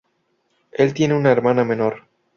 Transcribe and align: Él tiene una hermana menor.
Él 0.71 0.95
tiene 0.95 1.13
una 1.13 1.31
hermana 1.31 1.63
menor. 1.63 2.07